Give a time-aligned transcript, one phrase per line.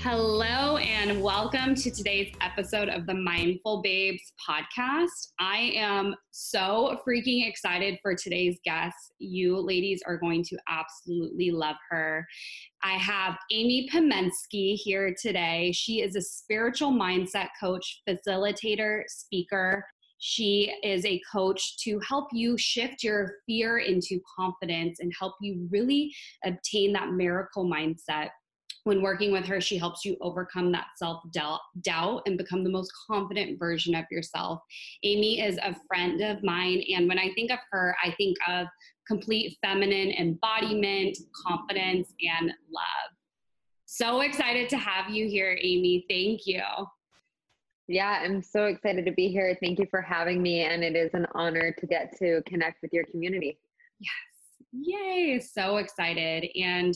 [0.00, 5.32] Hello, and welcome to today's episode of the Mindful Babes podcast.
[5.40, 8.94] I am so freaking excited for today's guest.
[9.18, 12.26] You ladies are going to absolutely love her.
[12.84, 15.72] I have Amy Pamensky here today.
[15.72, 19.84] She is a spiritual mindset coach, facilitator, speaker.
[20.18, 25.66] She is a coach to help you shift your fear into confidence and help you
[25.70, 28.28] really obtain that miracle mindset
[28.86, 32.92] when working with her, she helps you overcome that self doubt and become the most
[33.08, 34.60] confident version of yourself.
[35.02, 38.68] Amy is a friend of mine, and when I think of her, I think of
[39.06, 43.10] complete feminine embodiment, confidence, and love.
[43.86, 46.06] So excited to have you here, Amy.
[46.08, 46.62] Thank you.
[47.88, 49.56] Yeah, I'm so excited to be here.
[49.60, 52.92] Thank you for having me, and it is an honor to get to connect with
[52.92, 53.58] your community.
[53.98, 54.35] Yes.
[54.82, 56.48] Yay, so excited.
[56.60, 56.94] And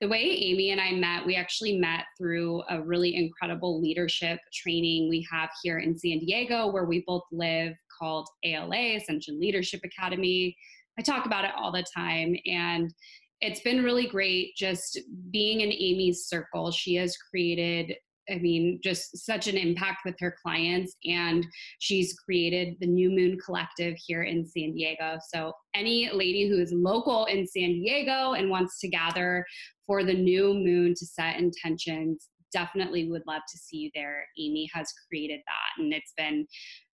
[0.00, 5.08] the way Amy and I met, we actually met through a really incredible leadership training
[5.08, 10.56] we have here in San Diego, where we both live, called ALA, Ascension Leadership Academy.
[10.98, 12.34] I talk about it all the time.
[12.46, 12.92] And
[13.40, 14.98] it's been really great just
[15.30, 16.70] being in Amy's circle.
[16.70, 17.94] She has created
[18.30, 20.96] I mean, just such an impact with her clients.
[21.04, 21.46] And
[21.78, 25.18] she's created the New Moon Collective here in San Diego.
[25.32, 29.44] So, any lady who is local in San Diego and wants to gather
[29.86, 34.24] for the new moon to set intentions, definitely would love to see you there.
[34.38, 35.82] Amy has created that.
[35.82, 36.46] And it's been,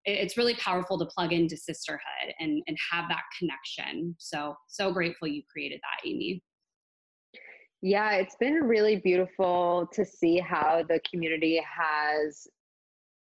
[0.04, 4.14] it's really powerful to plug into sisterhood and, and have that connection.
[4.18, 6.42] So, so grateful you created that, Amy.
[7.86, 12.48] Yeah, it's been really beautiful to see how the community has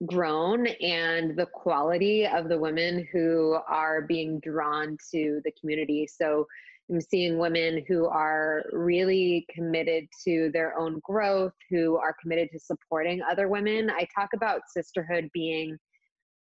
[0.06, 6.06] grown and the quality of the women who are being drawn to the community.
[6.06, 6.46] So
[6.92, 12.60] I'm seeing women who are really committed to their own growth, who are committed to
[12.60, 13.90] supporting other women.
[13.90, 15.76] I talk about sisterhood being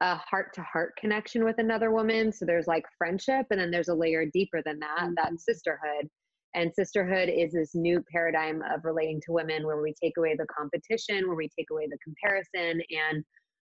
[0.01, 2.31] a heart to heart connection with another woman.
[2.31, 5.13] So there's like friendship, and then there's a layer deeper than that, mm-hmm.
[5.17, 6.09] that sisterhood.
[6.55, 10.47] And sisterhood is this new paradigm of relating to women where we take away the
[10.47, 13.23] competition, where we take away the comparison, and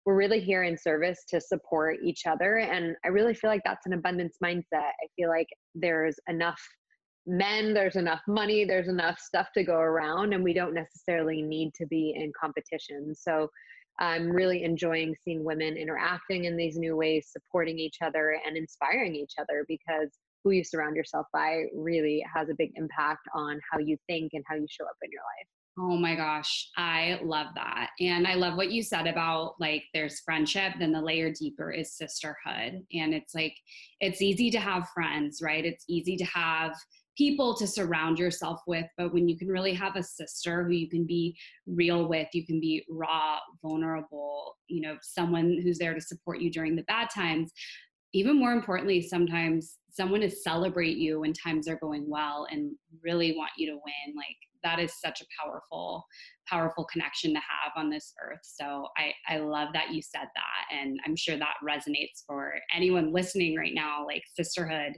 [0.05, 2.57] we're really here in service to support each other.
[2.57, 4.63] And I really feel like that's an abundance mindset.
[4.73, 6.59] I feel like there's enough
[7.25, 11.73] men, there's enough money, there's enough stuff to go around, and we don't necessarily need
[11.75, 13.13] to be in competition.
[13.15, 13.47] So
[13.99, 19.15] I'm really enjoying seeing women interacting in these new ways, supporting each other and inspiring
[19.15, 20.09] each other because
[20.43, 24.43] who you surround yourself by really has a big impact on how you think and
[24.47, 25.47] how you show up in your life.
[25.79, 27.89] Oh my gosh, I love that.
[27.99, 31.97] And I love what you said about like there's friendship, then the layer deeper is
[31.97, 32.83] sisterhood.
[32.93, 33.55] And it's like,
[33.99, 35.65] it's easy to have friends, right?
[35.65, 36.75] It's easy to have
[37.17, 38.85] people to surround yourself with.
[38.97, 42.45] But when you can really have a sister who you can be real with, you
[42.45, 47.09] can be raw, vulnerable, you know, someone who's there to support you during the bad
[47.09, 47.51] times.
[48.13, 52.71] Even more importantly, sometimes someone to celebrate you when times are going well and
[53.03, 56.05] really want you to win like that is such a powerful
[56.47, 58.39] powerful connection to have on this earth.
[58.43, 63.13] So i i love that you said that and i'm sure that resonates for anyone
[63.13, 64.93] listening right now like sisterhood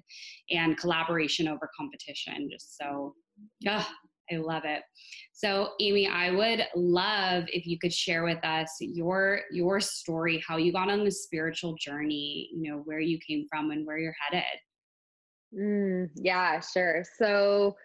[0.50, 3.14] and collaboration over competition just so
[3.60, 3.84] yeah
[4.32, 4.82] I love it.
[5.34, 10.58] So, Amy, I would love if you could share with us your your story, how
[10.58, 14.16] you got on the spiritual journey, you know, where you came from and where you're
[14.30, 14.44] headed.
[15.58, 17.04] Mm, yeah, sure.
[17.18, 17.76] So,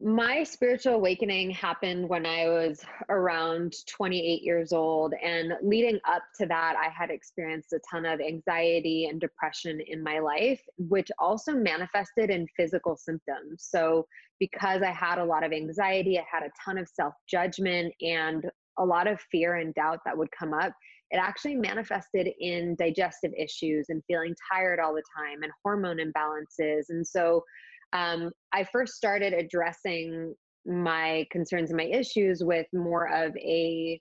[0.00, 5.14] my spiritual awakening happened when I was around 28 years old.
[5.22, 10.02] And leading up to that, I had experienced a ton of anxiety and depression in
[10.02, 13.66] my life, which also manifested in physical symptoms.
[13.68, 14.06] So,
[14.40, 18.44] because I had a lot of anxiety, I had a ton of self judgment and
[18.78, 20.72] a lot of fear and doubt that would come up
[21.14, 26.86] it actually manifested in digestive issues and feeling tired all the time and hormone imbalances.
[26.88, 27.44] And so
[27.94, 30.34] um, I first started addressing
[30.66, 34.00] my concerns and my issues with more of a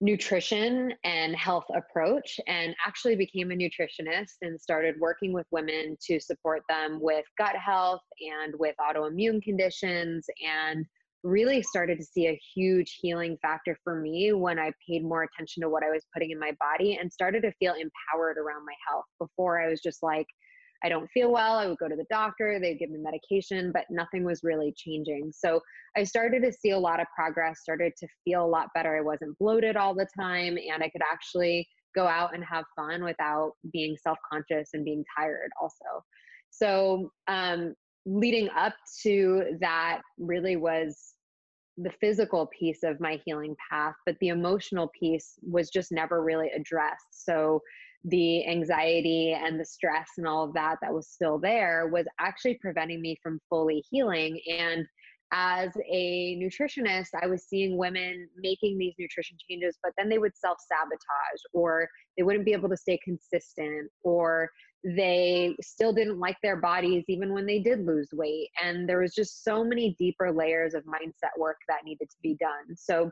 [0.00, 6.20] nutrition and health approach and actually became a nutritionist and started working with women to
[6.20, 10.86] support them with gut health and with autoimmune conditions and
[11.24, 15.62] really started to see a huge healing factor for me when I paid more attention
[15.62, 18.74] to what I was putting in my body and started to feel empowered around my
[18.88, 19.04] health.
[19.18, 20.26] Before I was just like,
[20.84, 21.54] I don't feel well.
[21.54, 25.32] I would go to the doctor, they'd give me medication, but nothing was really changing.
[25.34, 25.60] So
[25.96, 28.96] I started to see a lot of progress, started to feel a lot better.
[28.96, 33.02] I wasn't bloated all the time, and I could actually go out and have fun
[33.02, 36.04] without being self conscious and being tired, also.
[36.50, 37.74] So, um,
[38.06, 41.14] leading up to that really was
[41.76, 46.50] the physical piece of my healing path, but the emotional piece was just never really
[46.54, 47.06] addressed.
[47.12, 47.60] So,
[48.04, 52.58] the anxiety and the stress and all of that that was still there was actually
[52.60, 54.40] preventing me from fully healing.
[54.48, 54.86] And
[55.32, 60.36] as a nutritionist, I was seeing women making these nutrition changes, but then they would
[60.36, 64.48] self sabotage or they wouldn't be able to stay consistent or
[64.84, 68.48] they still didn't like their bodies even when they did lose weight.
[68.62, 72.36] And there was just so many deeper layers of mindset work that needed to be
[72.40, 72.76] done.
[72.76, 73.10] So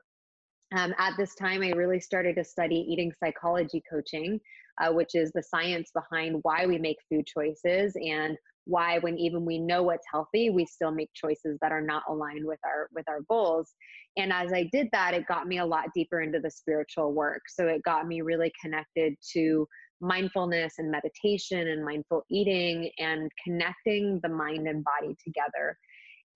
[0.75, 4.41] um, at this time, I really started to study eating psychology coaching,
[4.81, 8.37] uh, which is the science behind why we make food choices and
[8.67, 12.45] why when even we know what's healthy we still make choices that are not aligned
[12.45, 13.73] with our with our goals.
[14.17, 17.43] And as i did that it got me a lot deeper into the spiritual work.
[17.49, 19.67] So it got me really connected to
[20.01, 25.79] mindfulness and meditation and mindful eating and connecting the mind and body together.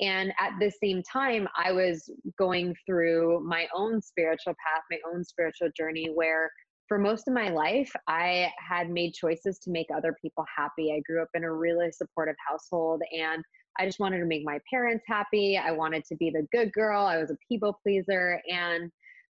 [0.01, 2.09] And at the same time i was
[2.39, 6.51] going through my own spiritual path my own spiritual journey where
[6.91, 10.93] for most of my life, I had made choices to make other people happy.
[10.93, 13.45] I grew up in a really supportive household and
[13.79, 15.57] I just wanted to make my parents happy.
[15.57, 17.07] I wanted to be the good girl.
[17.07, 18.43] I was a people pleaser.
[18.51, 18.91] And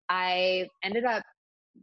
[0.09, 1.21] I ended up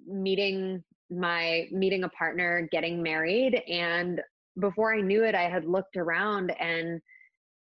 [0.09, 3.63] meeting my meeting a partner, getting married.
[3.69, 4.21] And
[4.59, 7.01] before I knew it, I had looked around and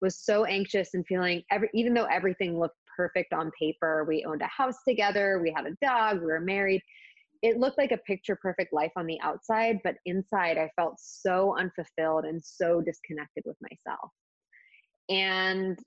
[0.02, 4.06] was so anxious and feeling every even though everything looked perfect on paper.
[4.08, 6.82] We owned a house together, we had a dog, we were married
[7.42, 11.58] it looked like a picture perfect life on the outside, but inside I felt so
[11.58, 14.12] unfulfilled and so disconnected with myself.
[15.10, 15.78] And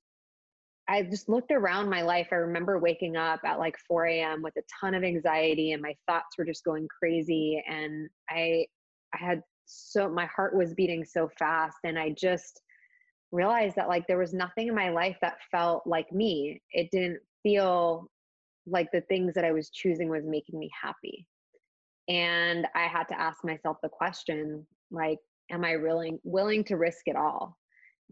[0.89, 2.29] I just looked around my life.
[2.33, 4.43] I remember waking up at like 4 a.m.
[4.43, 7.63] with a ton of anxiety and my thoughts were just going crazy.
[7.69, 8.67] And I
[9.15, 12.61] I had so my heart was beating so fast and I just
[13.33, 16.61] realized that like there was nothing in my life that felt like me.
[16.73, 18.11] It didn't feel
[18.67, 21.27] like the things that I was choosing was making me happy
[22.09, 25.19] and i had to ask myself the question like
[25.51, 27.57] am i willing willing to risk it all?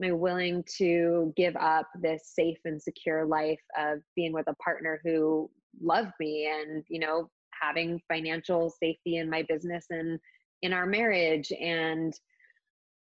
[0.02, 4.54] Am i willing to give up this safe and secure life of being with a
[4.54, 5.50] partner who
[5.80, 7.28] loved me and you know
[7.60, 10.18] having financial safety in my business and
[10.62, 12.14] in our marriage and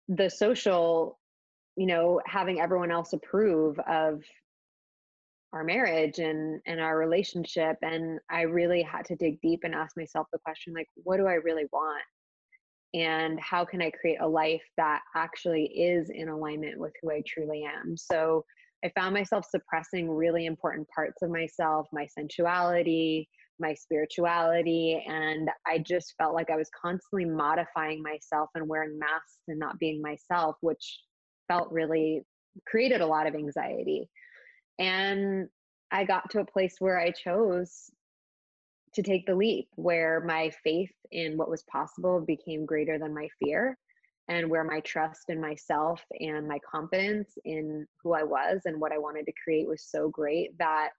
[0.08, 1.20] the social
[1.78, 4.24] you know having everyone else approve of
[5.54, 9.98] our marriage and and our relationship and i really had to dig deep and ask
[9.98, 12.04] myself the question like what do i really want?
[12.94, 17.24] And how can i create a life that actually is in alignment with who i
[17.28, 17.96] truly am?
[17.98, 18.44] So
[18.84, 23.28] i found myself suppressing really important parts of myself my sensuality
[23.60, 29.42] my spirituality and i just felt like i was constantly modifying myself and wearing masks
[29.48, 31.02] and not being myself which
[31.48, 32.24] felt really
[32.66, 34.10] created a lot of anxiety
[34.80, 35.50] and
[35.92, 37.92] I got to a place where I chose
[38.94, 43.28] to take the leap, where my faith in what was possible became greater than my
[43.44, 43.78] fear,
[44.28, 48.92] and where my trust in myself and my confidence in who I was and what
[48.92, 50.90] I wanted to create was so great that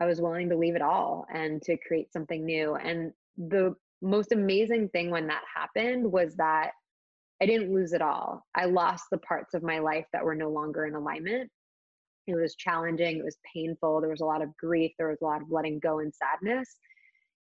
[0.00, 2.74] I was willing to leave it all and to create something new.
[2.74, 6.72] And the most amazing thing when that happened was that
[7.40, 8.46] I didn't lose it all.
[8.54, 11.50] I lost the parts of my life that were no longer in alignment
[12.26, 15.24] it was challenging, it was painful, there was a lot of grief, there was a
[15.24, 16.76] lot of letting go and sadness.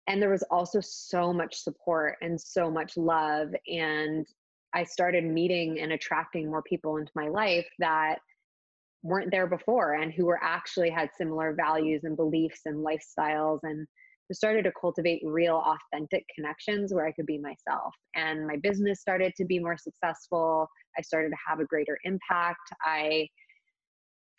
[0.06, 3.48] And there was also so much support and so much love.
[3.68, 4.26] And
[4.74, 8.16] I started meeting and attracting more people into my life that
[9.02, 13.86] weren't there before and who were actually had similar values and beliefs and lifestyles and
[14.32, 17.94] started to cultivate real authentic connections where I could be myself.
[18.14, 20.68] And my business started to be more successful.
[20.96, 22.60] I started to have a greater impact.
[22.84, 23.26] I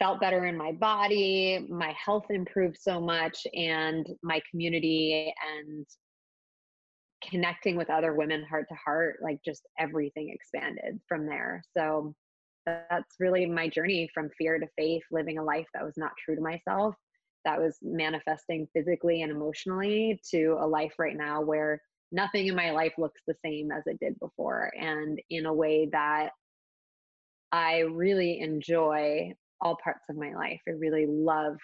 [0.01, 5.85] felt better in my body, my health improved so much, and my community and
[7.23, 11.61] connecting with other women heart to heart, like just everything expanded from there.
[11.77, 12.15] So
[12.65, 16.35] that's really my journey from fear to faith, living a life that was not true
[16.35, 16.95] to myself,
[17.45, 21.79] that was manifesting physically and emotionally, to a life right now where
[22.11, 25.87] nothing in my life looks the same as it did before, and in a way
[25.91, 26.29] that
[27.51, 30.59] I really enjoy all parts of my life.
[30.67, 31.55] I really love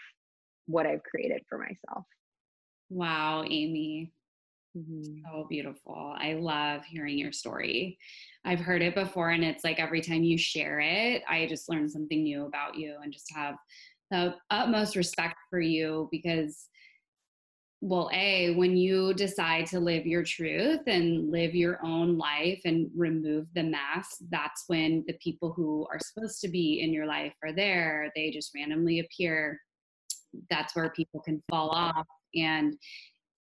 [0.68, 2.06] what I've created for myself.
[2.89, 4.13] Wow, Amy.
[4.77, 5.22] Mm-hmm.
[5.25, 6.16] So beautiful.
[6.18, 7.98] I love hearing your story.
[8.46, 11.89] I've heard it before, and it's like every time you share it, I just learn
[11.89, 13.56] something new about you and just have
[14.12, 16.70] the utmost respect for you because
[17.81, 22.89] well a when you decide to live your truth and live your own life and
[22.96, 27.34] remove the mask that's when the people who are supposed to be in your life
[27.43, 28.12] are there.
[28.15, 29.60] They just randomly appear.
[30.50, 32.05] That's where people can fall off.
[32.36, 32.77] And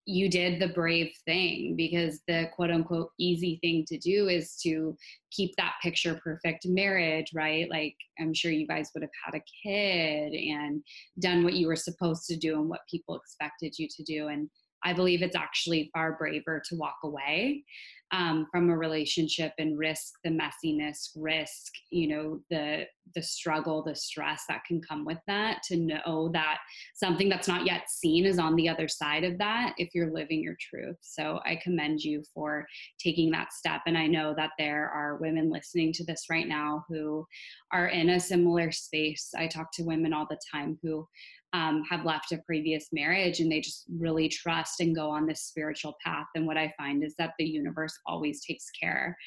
[0.09, 4.95] you did the brave thing because the quote unquote easy thing to do is to
[5.31, 7.69] keep that picture perfect marriage, right?
[7.69, 10.81] Like, I'm sure you guys would have had a kid and
[11.19, 14.29] done what you were supposed to do and what people expected you to do.
[14.29, 14.49] And
[14.87, 17.65] I believe it's actually far braver to walk away
[18.11, 23.95] um, from a relationship and risk the messiness, risk you know the the struggle, the
[23.95, 25.61] stress that can come with that.
[25.63, 26.59] To know that
[26.95, 30.41] something that's not yet seen is on the other side of that if you're living
[30.41, 30.97] your truth.
[31.01, 32.65] So I commend you for
[32.97, 36.85] taking that step, and I know that there are women listening to this right now
[36.87, 37.27] who
[37.73, 39.33] are in a similar space.
[39.37, 41.05] I talk to women all the time who
[41.53, 45.43] um, have left a previous marriage and they just really trust and go on this
[45.43, 46.25] spiritual path.
[46.35, 49.17] And what i find is that the universe always takes care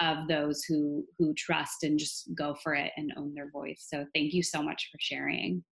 [0.00, 3.86] of those who who trust and just go for it and own their voice.
[3.88, 5.64] So thank you so much for sharing.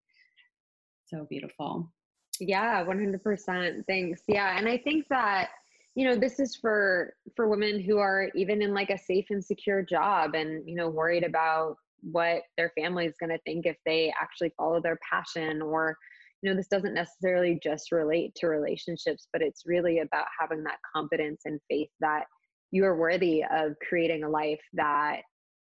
[1.08, 1.92] So beautiful.
[2.40, 4.22] Yeah 100% thanks.
[4.28, 5.50] Yeah and i think that
[5.96, 9.44] you know this is for for women who are even in like a safe and
[9.44, 13.78] secure job and you know worried about what their family is going to think if
[13.86, 15.96] they actually follow their passion or
[16.42, 20.78] you know this doesn't necessarily just relate to relationships but it's really about having that
[20.94, 22.26] confidence and faith that
[22.72, 25.22] you are worthy of creating a life that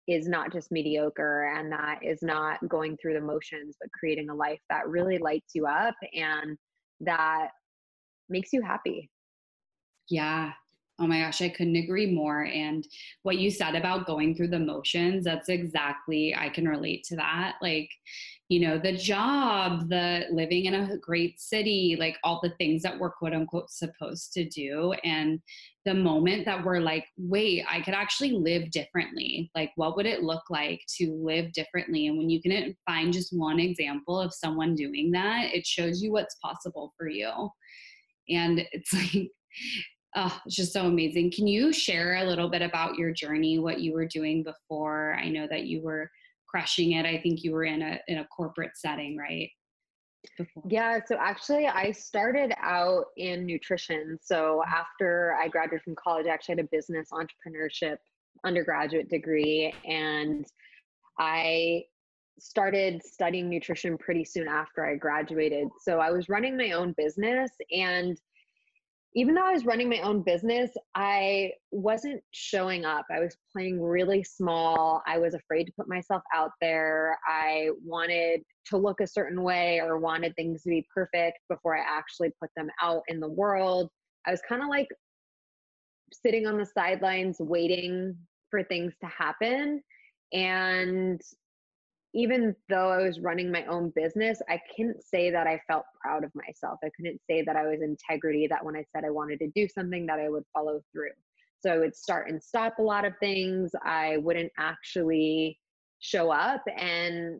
[0.08, 4.36] is not just mediocre and that is not going through the motions but creating a
[4.36, 6.58] life that really lights you up and
[7.00, 7.50] that
[8.30, 9.10] makes you happy.
[10.10, 10.52] Yeah
[11.00, 12.44] Oh my gosh, I couldn't agree more.
[12.44, 12.88] And
[13.24, 17.56] what you said about going through the motions, that's exactly, I can relate to that.
[17.64, 17.90] Like,
[18.50, 23.00] you know, the job, the living in a great city, like all the things that
[23.00, 24.94] we're quote unquote supposed to do.
[25.04, 25.42] And
[25.86, 29.50] the moment that we're like, wait, I could actually live differently.
[29.56, 32.06] Like, what would it look like to live differently?
[32.06, 36.12] And when you can find just one example of someone doing that, it shows you
[36.12, 37.50] what's possible for you.
[38.30, 39.32] And it's like,
[40.16, 41.32] oh, it's just so amazing.
[41.32, 45.16] Can you share a little bit about your journey, what you were doing before?
[45.16, 46.10] I know that you were
[46.48, 47.06] crushing it.
[47.06, 49.50] I think you were in a in a corporate setting, right?
[50.38, 50.64] Before.
[50.70, 54.18] Yeah, so actually I started out in nutrition.
[54.22, 57.98] So after I graduated from college, I actually had a business entrepreneurship
[58.46, 60.46] undergraduate degree and
[61.20, 61.84] I
[62.40, 65.68] started studying nutrition pretty soon after I graduated.
[65.82, 68.18] So I was running my own business and
[69.16, 73.06] even though I was running my own business, I wasn't showing up.
[73.12, 75.04] I was playing really small.
[75.06, 77.18] I was afraid to put myself out there.
[77.28, 81.82] I wanted to look a certain way or wanted things to be perfect before I
[81.82, 83.90] actually put them out in the world.
[84.26, 84.88] I was kind of like
[86.12, 88.16] sitting on the sidelines waiting
[88.50, 89.82] for things to happen.
[90.32, 91.22] And
[92.14, 96.24] even though I was running my own business, I couldn't say that I felt proud
[96.24, 96.80] of myself.
[96.84, 99.68] I couldn't say that I was integrity, that when I said I wanted to do
[99.68, 101.10] something, that I would follow through.
[101.62, 103.72] So I would start and stop a lot of things.
[103.84, 105.60] I wouldn't actually
[106.00, 106.64] show up.
[106.78, 107.40] And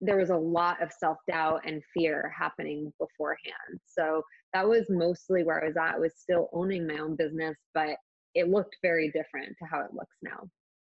[0.00, 3.80] there was a lot of self doubt and fear happening beforehand.
[3.84, 4.22] So
[4.54, 5.96] that was mostly where I was at.
[5.96, 7.96] I was still owning my own business, but
[8.34, 10.48] it looked very different to how it looks now.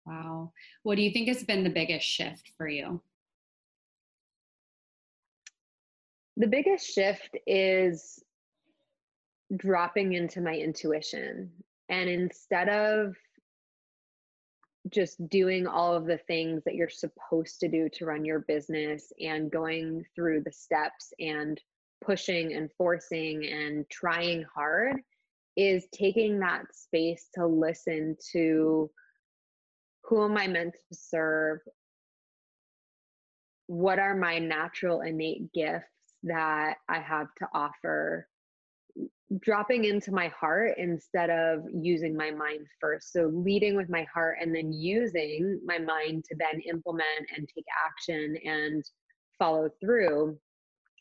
[0.04, 0.52] Wow.
[0.82, 3.00] What do you think has been the biggest shift for you?
[6.36, 8.22] The biggest shift is
[9.56, 11.50] dropping into my intuition.
[11.88, 13.16] And instead of
[14.90, 19.12] just doing all of the things that you're supposed to do to run your business
[19.20, 21.60] and going through the steps and
[22.04, 24.96] pushing and forcing and trying hard,
[25.56, 28.90] is taking that space to listen to
[30.04, 31.60] who am I meant to serve?
[33.66, 35.86] What are my natural innate gifts
[36.24, 38.28] that I have to offer?
[39.40, 43.12] Dropping into my heart instead of using my mind first.
[43.12, 47.64] So, leading with my heart and then using my mind to then implement and take
[47.86, 48.84] action and
[49.38, 50.38] follow through.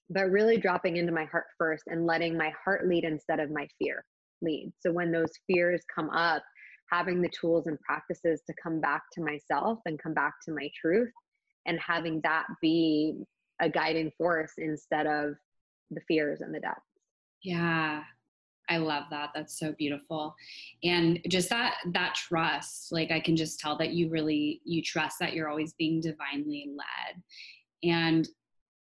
[0.09, 3.67] But really dropping into my heart first and letting my heart lead instead of my
[3.79, 4.05] fear
[4.41, 4.71] lead.
[4.79, 6.43] So, when those fears come up,
[6.91, 10.69] having the tools and practices to come back to myself and come back to my
[10.79, 11.11] truth
[11.65, 13.15] and having that be
[13.61, 15.35] a guiding force instead of
[15.91, 16.81] the fears and the doubts.
[17.43, 18.03] Yeah.
[18.69, 19.31] I love that.
[19.35, 20.33] That's so beautiful.
[20.83, 25.17] And just that that trust, like I can just tell that you really you trust
[25.19, 27.21] that you're always being divinely led.
[27.83, 28.29] And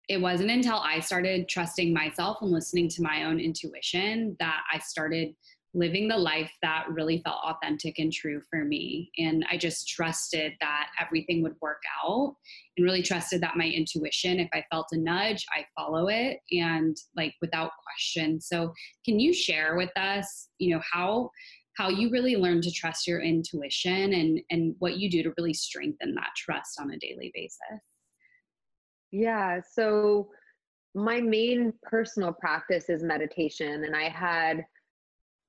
[0.09, 4.78] it wasn't until I started trusting myself and listening to my own intuition that I
[4.78, 5.35] started
[5.75, 9.11] living the life that really felt authentic and true for me.
[9.19, 12.35] And I just trusted that everything would work out
[12.77, 16.97] and really trusted that my intuition, if I felt a nudge, I follow it and
[17.17, 18.41] like without question.
[18.41, 18.73] So
[19.05, 21.31] can you share with us, you know, how
[21.77, 25.55] how you really learn to trust your intuition and and what you do to really
[25.55, 27.59] strengthen that trust on a daily basis?
[29.13, 30.29] Yeah, so
[30.95, 34.65] my main personal practice is meditation and I had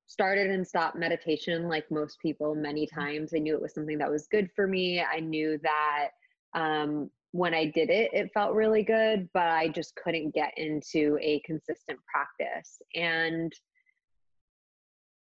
[0.09, 2.95] started and stopped meditation like most people many mm.
[2.95, 3.31] times.
[3.33, 5.01] I knew it was something that was good for me.
[5.01, 6.09] I knew that
[6.55, 11.17] um, when I did it, it felt really good, but I just couldn't get into
[11.21, 12.81] a consistent practice.
[12.95, 13.53] And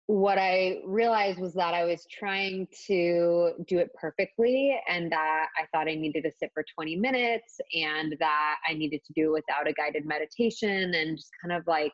[0.08, 5.66] what I realized was that I was trying to do it perfectly and that I
[5.72, 9.42] thought I needed to sit for 20 minutes and that I needed to do it
[9.46, 11.92] without a guided meditation and just kind of like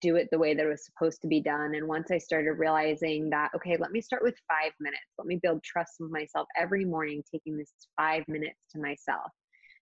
[0.00, 1.74] do it the way that it was supposed to be done.
[1.74, 5.04] And once I started realizing that, okay, let me start with five minutes.
[5.18, 9.30] Let me build trust with myself every morning, taking this five minutes to myself.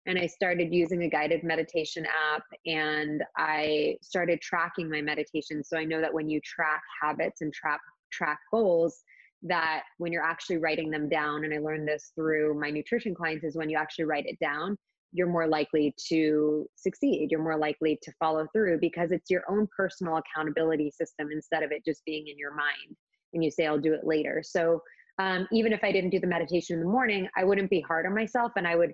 [0.07, 5.63] And I started using a guided meditation app and I started tracking my meditation.
[5.63, 7.81] So I know that when you track habits and track
[8.11, 9.05] track goals,
[9.43, 13.45] that when you're actually writing them down, and I learned this through my nutrition clients,
[13.45, 14.77] is when you actually write it down,
[15.13, 17.29] you're more likely to succeed.
[17.31, 21.71] You're more likely to follow through because it's your own personal accountability system instead of
[21.71, 22.97] it just being in your mind
[23.35, 24.43] and you say, I'll do it later.
[24.45, 24.83] So
[25.19, 28.07] um, even if I didn't do the meditation in the morning, I wouldn't be hard
[28.07, 28.93] on myself and I would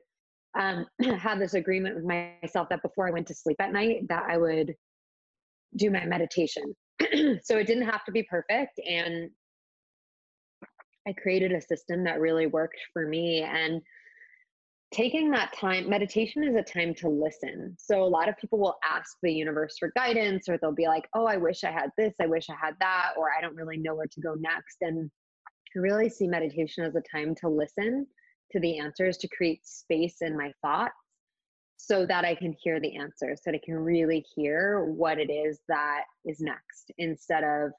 [0.58, 0.86] um,
[1.18, 4.36] have this agreement with myself that before I went to sleep at night, that I
[4.36, 4.74] would
[5.76, 6.74] do my meditation.
[7.42, 8.80] so it didn't have to be perfect.
[8.88, 9.30] And
[11.06, 13.42] I created a system that really worked for me.
[13.42, 13.80] And
[14.90, 17.76] taking that time meditation is a time to listen.
[17.78, 21.06] So a lot of people will ask the universe for guidance or they'll be like
[21.14, 23.76] oh i wish i had this i wish i had that or i don't really
[23.76, 25.10] know where to go next and
[25.76, 28.06] i really see meditation as a time to listen
[28.50, 30.94] to the answers to create space in my thoughts
[31.76, 35.30] so that i can hear the answers so that i can really hear what it
[35.30, 37.70] is that is next instead of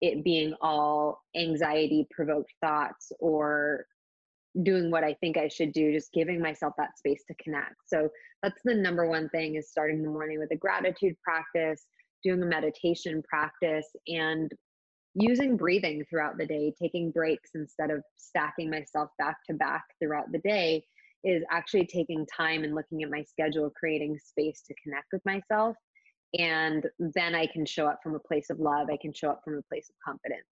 [0.00, 3.86] it being all anxiety provoked thoughts or
[4.62, 7.74] doing what I think I should do, just giving myself that space to connect.
[7.86, 8.08] So
[8.42, 11.86] that's the number one thing is starting the morning with a gratitude practice,
[12.22, 14.50] doing a meditation practice, and
[15.14, 20.30] using breathing throughout the day, taking breaks instead of stacking myself back to back throughout
[20.32, 20.84] the day
[21.24, 25.76] is actually taking time and looking at my schedule, creating space to connect with myself.
[26.38, 28.88] And then I can show up from a place of love.
[28.92, 30.46] I can show up from a place of confidence.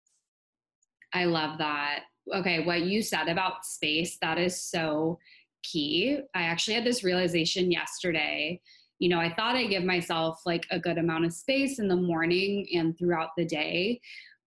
[1.14, 2.00] I love that
[2.34, 5.20] okay, what you said about space, that is so
[5.64, 6.20] key.
[6.36, 8.62] I actually had this realization yesterday.
[9.00, 11.96] You know, I thought I give myself like a good amount of space in the
[11.96, 14.00] morning and throughout the day.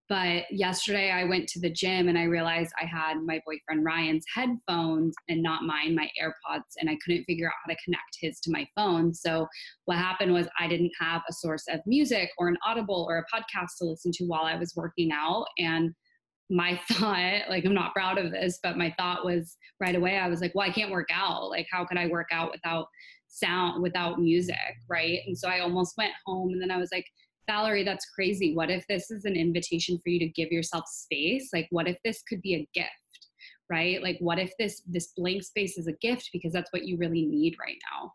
[0.09, 4.25] But yesterday I went to the gym and I realized I had my boyfriend Ryan's
[4.33, 8.39] headphones and not mine, my AirPods, and I couldn't figure out how to connect his
[8.41, 9.13] to my phone.
[9.13, 9.49] So
[9.87, 13.37] what happened was I didn't have a source of music or an audible or a
[13.37, 15.47] podcast to listen to while I was working out.
[15.59, 15.93] And
[16.51, 20.29] my thought, like I'm not proud of this, but my thought was right away, I
[20.29, 21.51] was like, well, I can't work out.
[21.51, 22.89] Like, how could I work out without
[23.29, 24.57] sound, without music?
[24.89, 25.21] Right.
[25.27, 27.07] And so I almost went home and then I was like,
[27.49, 28.55] Valerie, that's crazy.
[28.55, 31.51] What if this is an invitation for you to give yourself space?
[31.53, 32.91] Like, what if this could be a gift?
[33.69, 36.97] right like what if this this blank space is a gift because that's what you
[36.97, 38.13] really need right now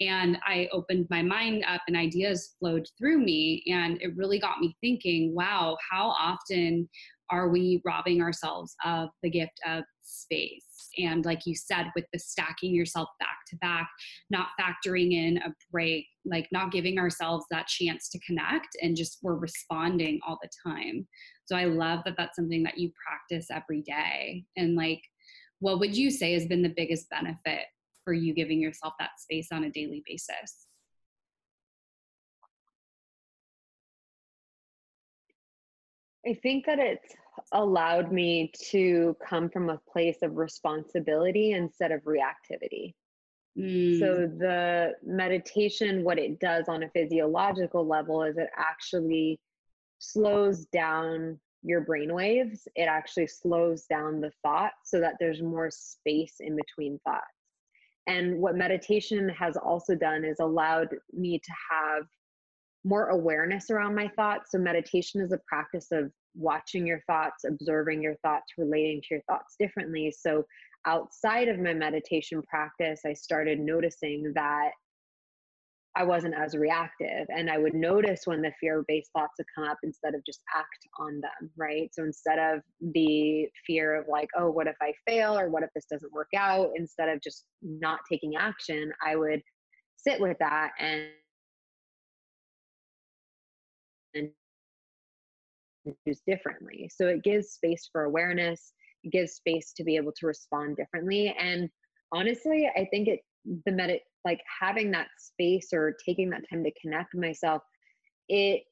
[0.00, 4.60] and i opened my mind up and ideas flowed through me and it really got
[4.60, 6.88] me thinking wow how often
[7.32, 10.90] are we robbing ourselves of the gift of space?
[10.98, 13.88] And like you said, with the stacking yourself back to back,
[14.30, 19.18] not factoring in a break, like not giving ourselves that chance to connect and just
[19.22, 21.08] we're responding all the time.
[21.46, 24.44] So I love that that's something that you practice every day.
[24.58, 25.00] And like,
[25.60, 27.64] what would you say has been the biggest benefit
[28.04, 30.66] for you giving yourself that space on a daily basis?
[36.26, 37.14] I think that it's
[37.52, 42.94] allowed me to come from a place of responsibility instead of reactivity.
[43.58, 43.98] Mm.
[43.98, 49.38] So, the meditation, what it does on a physiological level is it actually
[49.98, 52.66] slows down your brain waves.
[52.74, 57.26] It actually slows down the thought so that there's more space in between thoughts.
[58.06, 62.04] And what meditation has also done is allowed me to have
[62.84, 64.50] more awareness around my thoughts.
[64.52, 69.22] So, meditation is a practice of watching your thoughts, observing your thoughts, relating to your
[69.28, 70.14] thoughts differently.
[70.16, 70.44] So,
[70.86, 74.70] outside of my meditation practice, I started noticing that
[75.94, 77.26] I wasn't as reactive.
[77.28, 80.40] And I would notice when the fear based thoughts would come up instead of just
[80.54, 81.90] act on them, right?
[81.92, 85.70] So instead of the fear of like, oh, what if I fail or what if
[85.74, 89.42] this doesn't work out, instead of just not taking action, I would
[89.96, 91.08] sit with that and and
[96.06, 96.90] choose differently.
[96.94, 98.72] So it gives space for awareness,
[99.04, 101.34] it gives space to be able to respond differently.
[101.38, 101.68] And
[102.12, 103.20] honestly, I think it
[103.66, 107.62] the med like having that space or taking that time to connect myself,
[108.28, 108.62] it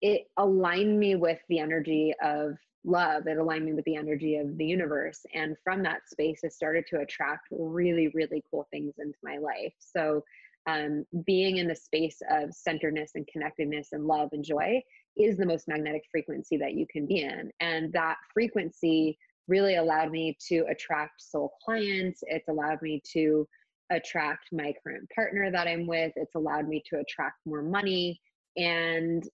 [0.00, 3.26] it aligned me with the energy of love.
[3.26, 5.20] It aligned me with the energy of the universe.
[5.34, 9.74] And from that space, it started to attract really, really cool things into my life.
[9.78, 10.22] So
[10.68, 14.80] um, being in the space of centeredness and connectedness and love and joy
[15.16, 17.50] is the most magnetic frequency that you can be in.
[17.60, 19.18] And that frequency
[19.48, 22.20] really allowed me to attract soul clients.
[22.26, 23.48] It's allowed me to
[23.90, 26.12] attract my current partner that I'm with.
[26.16, 28.20] It's allowed me to attract more money.
[28.56, 29.26] And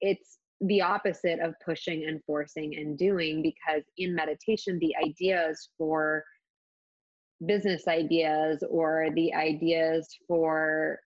[0.00, 6.24] it's the opposite of pushing and forcing and doing because in meditation, the ideas for
[7.46, 10.98] business ideas or the ideas for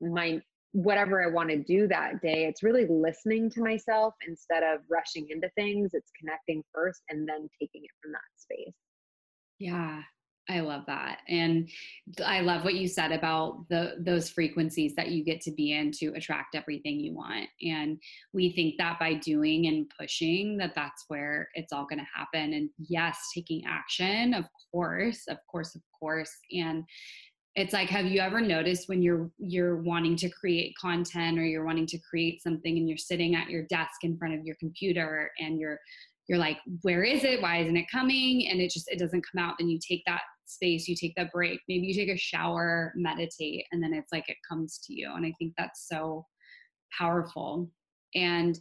[0.00, 0.40] my
[0.72, 5.28] whatever I want to do that day, it's really listening to myself instead of rushing
[5.30, 5.90] into things.
[5.94, 8.74] It's connecting first and then taking it from that space.
[9.58, 10.02] Yeah,
[10.50, 11.18] I love that.
[11.28, 11.68] And
[12.24, 15.92] I love what you said about the those frequencies that you get to be in
[15.92, 17.48] to attract everything you want.
[17.62, 17.98] And
[18.32, 22.54] we think that by doing and pushing that that's where it's all going to happen
[22.54, 26.36] and yes, taking action, of course, of course, of course.
[26.52, 26.84] And
[27.56, 31.64] it's like have you ever noticed when you're you're wanting to create content or you're
[31.64, 35.30] wanting to create something and you're sitting at your desk in front of your computer
[35.40, 35.78] and you're
[36.28, 37.42] you're like where is it?
[37.42, 38.48] Why isn't it coming?
[38.48, 39.56] And it just it doesn't come out.
[39.58, 41.60] Then you take that space you take that break.
[41.68, 45.12] Maybe you take a shower meditate and then it's like it comes to you.
[45.14, 46.26] And i think that's so
[46.96, 47.70] powerful.
[48.14, 48.58] And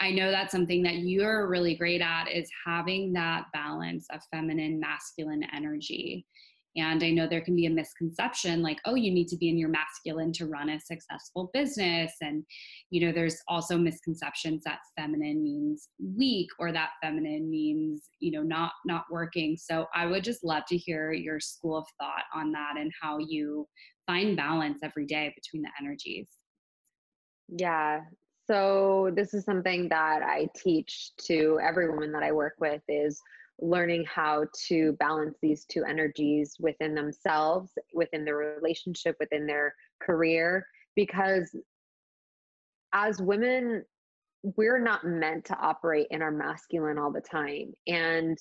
[0.00, 4.78] I know that's something that you're really great at is having that balance of feminine
[4.78, 6.24] masculine energy
[6.76, 9.58] and I know there can be a misconception like, oh, you need to be in
[9.58, 12.12] your masculine to run a successful business.
[12.20, 12.44] And,
[12.90, 18.42] you know, there's also misconceptions that feminine means weak or that feminine means, you know,
[18.42, 19.56] not not working.
[19.56, 23.18] So I would just love to hear your school of thought on that and how
[23.18, 23.66] you
[24.06, 26.28] find balance every day between the energies.
[27.48, 28.00] Yeah.
[28.46, 33.20] So this is something that I teach to every woman that I work with is
[33.60, 40.64] learning how to balance these two energies within themselves, within their relationship, within their career.
[40.94, 41.54] Because
[42.92, 43.84] as women,
[44.42, 47.72] we're not meant to operate in our masculine all the time.
[47.86, 48.38] And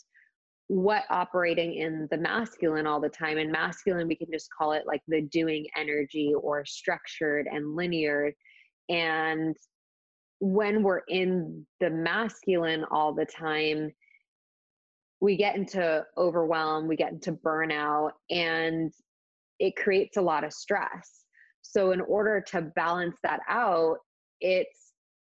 [0.67, 4.83] what operating in the masculine all the time, and masculine, we can just call it
[4.85, 8.33] like the doing energy or structured and linear.
[8.89, 9.55] And
[10.39, 13.91] when we're in the masculine all the time,
[15.19, 18.91] we get into overwhelm, we get into burnout, and
[19.59, 21.23] it creates a lot of stress.
[21.61, 23.97] So, in order to balance that out,
[24.39, 24.93] it's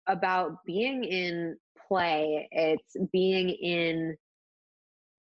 [0.07, 4.17] about being in play, it's being in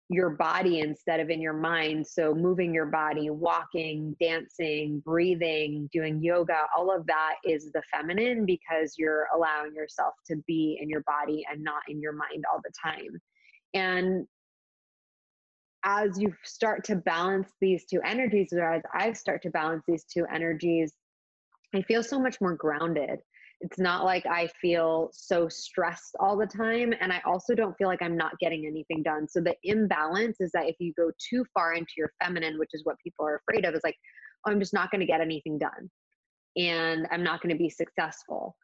[0.09, 2.07] your body instead of in your mind.
[2.07, 8.47] So, moving your body, walking, dancing, breathing, doing yoga, all of that is the feminine
[8.47, 12.61] because you're allowing yourself to be in your body and not in your mind all
[12.63, 13.21] the time.
[13.75, 14.27] And
[15.87, 20.05] as you start to balance these two energies, or as I start to balance these
[20.05, 20.92] two energies,
[21.75, 23.20] I feel so much more grounded.
[23.61, 26.92] It's not like I feel so stressed all the time.
[27.01, 29.29] And I also don't feel like I'm not getting anything done.
[29.29, 32.85] So the imbalance is that if you go too far into your feminine, which is
[32.85, 33.96] what people are afraid of, is like,
[34.46, 35.88] oh, I'm just not going to get anything done.
[36.57, 38.57] And I'm not going to be successful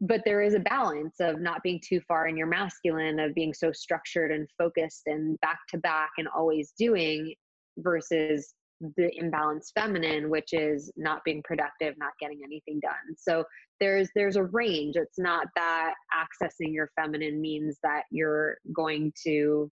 [0.00, 3.54] but there is a balance of not being too far in your masculine of being
[3.54, 7.34] so structured and focused and back to back and always doing
[7.78, 8.54] versus
[8.96, 13.16] the imbalanced feminine which is not being productive not getting anything done.
[13.16, 13.44] So
[13.80, 14.96] there's there's a range.
[14.96, 19.70] It's not that accessing your feminine means that you're going to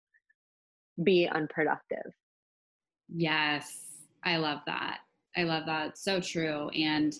[1.02, 2.12] be unproductive.
[3.08, 3.78] Yes.
[4.24, 4.98] I love that.
[5.36, 5.98] I love that.
[5.98, 6.68] So true.
[6.70, 7.12] And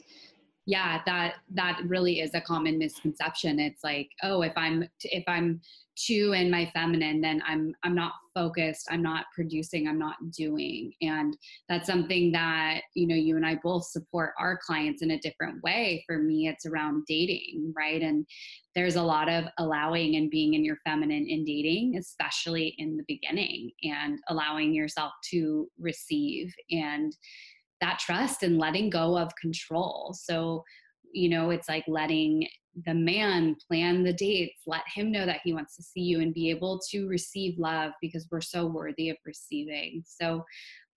[0.67, 3.59] yeah that that really is a common misconception.
[3.59, 5.61] It's like oh if i'm if i'm
[5.95, 10.93] too in my feminine then i'm i'm not focused i'm not producing i'm not doing.
[11.03, 11.37] And
[11.69, 15.63] that's something that you know you and i both support our clients in a different
[15.63, 16.05] way.
[16.07, 18.01] For me it's around dating right?
[18.01, 18.27] And
[18.75, 23.05] there's a lot of allowing and being in your feminine in dating especially in the
[23.09, 27.17] beginning and allowing yourself to receive and
[27.83, 30.15] that trust and letting go of control.
[30.19, 30.65] So,
[31.13, 32.49] you know, it's like letting
[32.87, 36.33] the man plan the dates, let him know that he wants to see you and
[36.33, 40.03] be able to receive love because we're so worthy of receiving.
[40.07, 40.45] So,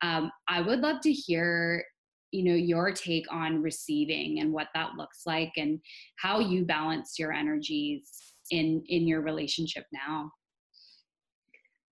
[0.01, 1.83] um, I would love to hear
[2.31, 5.79] you know your take on receiving and what that looks like and
[6.17, 8.09] how you balance your energies
[8.51, 10.29] in in your relationship now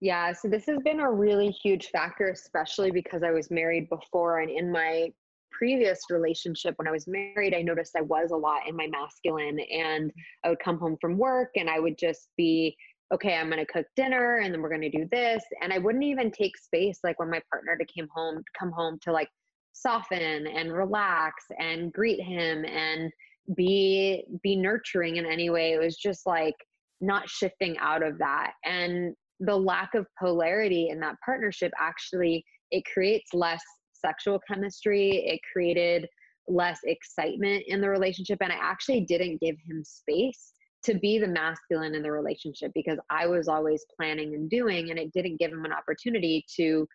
[0.04, 4.39] yeah, so this has been a really huge factor, especially because I was married before.
[4.39, 5.13] And in my
[5.50, 9.58] previous relationship, when I was married, I noticed I was a lot in my masculine.
[9.62, 10.12] And
[10.44, 12.76] I would come home from work and I would just be,
[13.13, 15.42] okay, I'm going to cook dinner and then we're going to do this.
[15.62, 19.13] And I wouldn't even take space, like when my partner came home, come home to
[19.13, 19.30] like
[19.72, 23.10] soften and relax and greet him and
[23.56, 26.56] be be nurturing in any way it was just like
[27.02, 32.84] not shifting out of that and the lack of polarity in that partnership actually it
[32.91, 33.62] creates less
[33.93, 36.08] sexual chemistry it created
[36.48, 40.52] less excitement in the relationship and i actually didn't give him space
[40.84, 45.00] to be the masculine in the relationship because i was always planning and doing and
[45.00, 46.88] it didn't give him an opportunity to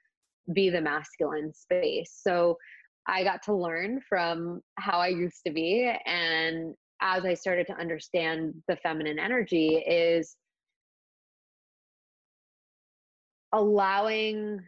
[0.52, 2.20] be the masculine space.
[2.22, 2.56] So
[3.06, 7.72] i got to learn from how i used to be and as i started to
[7.74, 10.36] understand the feminine energy is
[13.52, 14.60] allowing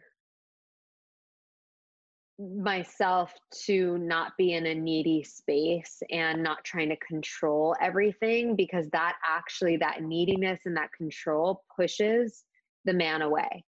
[2.39, 3.33] myself
[3.65, 9.15] to not be in a needy space and not trying to control everything because that
[9.23, 12.43] actually that neediness and that control pushes
[12.85, 13.63] the man away.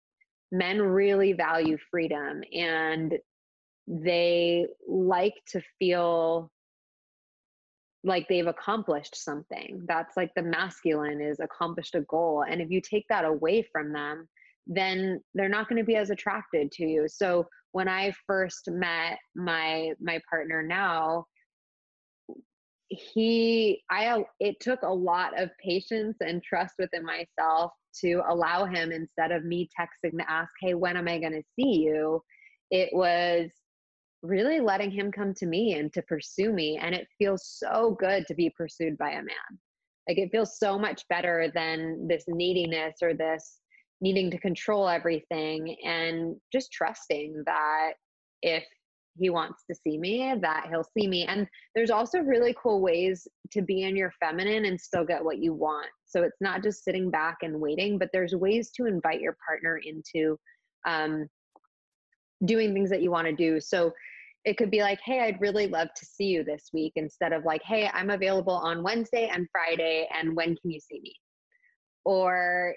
[0.52, 3.18] Men really value freedom and
[3.88, 6.52] they like to feel
[8.04, 9.84] like they've accomplished something.
[9.88, 12.46] That's like the masculine is accomplished a goal.
[12.48, 14.28] And if you take that away from them
[14.70, 17.08] then they're not going to be as attracted to you.
[17.10, 21.26] So when i first met my my partner now
[22.90, 28.92] he i it took a lot of patience and trust within myself to allow him
[28.92, 32.22] instead of me texting to ask hey when am i going to see you?
[32.72, 33.50] It was
[34.22, 38.28] really letting him come to me and to pursue me and it feels so good
[38.28, 39.60] to be pursued by a man.
[40.08, 43.59] Like it feels so much better than this neediness or this
[44.02, 47.94] needing to control everything and just trusting that
[48.42, 48.64] if
[49.18, 51.26] he wants to see me that he'll see me.
[51.26, 55.40] And there's also really cool ways to be in your feminine and still get what
[55.40, 55.90] you want.
[56.06, 59.80] So it's not just sitting back and waiting but there's ways to invite your partner
[59.84, 60.38] into
[60.88, 61.28] um,
[62.46, 63.60] doing things that you want to do.
[63.60, 63.92] So
[64.46, 67.44] it could be like hey i'd really love to see you this week instead of
[67.44, 71.14] like hey i'm available on wednesday and friday and when can you see me?
[72.06, 72.74] Or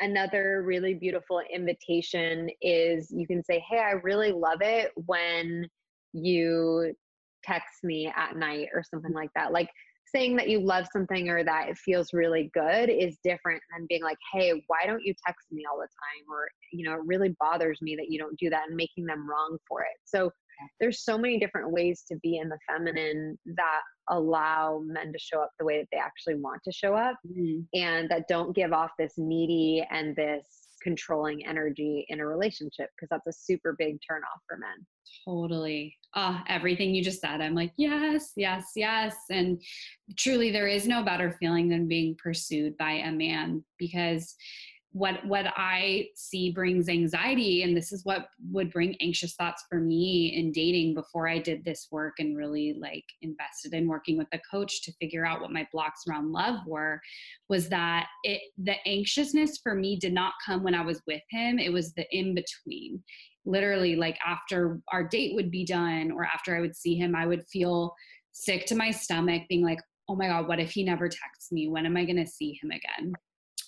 [0.00, 5.68] another really beautiful invitation is you can say, Hey, I really love it when
[6.12, 6.94] you
[7.44, 9.52] text me at night or something like that.
[9.52, 9.70] Like
[10.06, 14.02] saying that you love something or that it feels really good is different than being
[14.02, 16.24] like, Hey, why don't you text me all the time?
[16.30, 19.28] Or, you know, it really bothers me that you don't do that and making them
[19.28, 19.96] wrong for it.
[20.04, 20.30] So
[20.78, 23.80] there's so many different ways to be in the feminine that
[24.10, 27.60] allow men to show up the way that they actually want to show up mm-hmm.
[27.74, 30.44] and that don't give off this needy and this
[30.82, 34.86] controlling energy in a relationship because that's a super big turn off for men.
[35.26, 35.94] Totally.
[36.16, 37.40] Oh, everything you just said.
[37.40, 39.14] I'm like, yes, yes, yes.
[39.30, 39.60] And
[40.18, 44.34] truly, there is no better feeling than being pursued by a man because
[44.92, 49.78] what what i see brings anxiety and this is what would bring anxious thoughts for
[49.78, 54.26] me in dating before i did this work and really like invested in working with
[54.32, 57.00] a coach to figure out what my blocks around love were
[57.48, 61.58] was that it the anxiousness for me did not come when i was with him.
[61.58, 63.02] It was the in between
[63.44, 67.26] literally like after our date would be done or after i would see him i
[67.26, 67.94] would feel
[68.32, 71.68] sick to my stomach being like oh my god what if he never texts me?
[71.68, 73.14] When am i going to see him again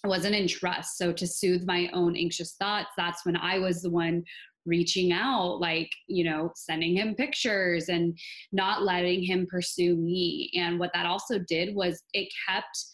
[0.05, 0.99] Wasn't in trust.
[0.99, 4.25] So to soothe my own anxious thoughts, that's when I was the one
[4.67, 8.17] reaching out, like, you know, sending him pictures and
[8.53, 10.51] not letting him pursue me.
[10.57, 12.85] And what that also did was it kept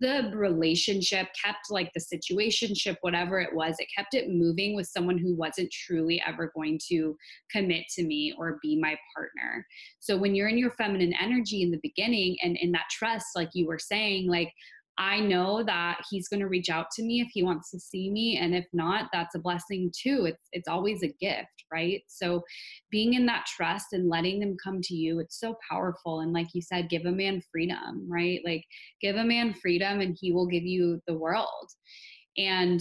[0.00, 5.16] the relationship, kept like the situationship, whatever it was, it kept it moving with someone
[5.16, 7.16] who wasn't truly ever going to
[7.52, 9.64] commit to me or be my partner.
[10.00, 13.50] So when you're in your feminine energy in the beginning and in that trust, like
[13.54, 14.52] you were saying, like
[15.02, 18.08] I know that he's going to reach out to me if he wants to see
[18.08, 20.26] me and if not that's a blessing too.
[20.26, 22.02] It's it's always a gift right?
[22.06, 22.42] So
[22.90, 26.20] being in that trust and letting them come to you it's so powerful.
[26.20, 28.40] And like you said give a man freedom right?
[28.44, 28.64] Like
[29.00, 31.68] give a man freedom and he will give you the world.
[32.38, 32.80] And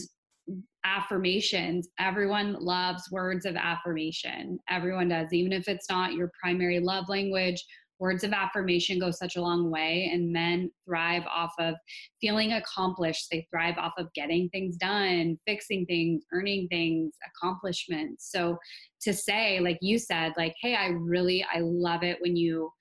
[0.85, 4.59] affirmations everyone loves words of affirmation.
[4.69, 7.63] Everyone does even if it's not your primary love language
[8.01, 11.75] words of affirmation go such a long way and men thrive off of
[12.19, 13.27] feeling accomplished.
[13.31, 18.29] They thrive off of getting things done fixing things earning things accomplishments.
[18.31, 18.57] So
[19.01, 22.71] to say like you said like hey i really i love it when you